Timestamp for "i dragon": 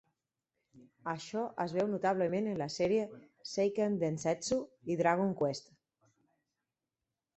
4.95-5.37